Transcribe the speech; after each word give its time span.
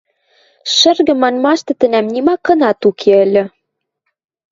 Шӹргӹ 0.75 1.13
манмашты 1.21 1.73
тӹнӓм 1.79 2.05
нима 2.13 2.35
кынат 2.45 2.79
уке 2.89 3.11
ыльы. 3.25 3.43